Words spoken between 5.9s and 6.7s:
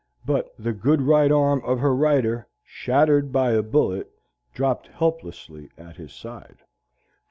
his side.